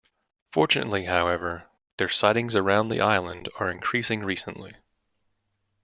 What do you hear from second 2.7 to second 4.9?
the island are increasing recently.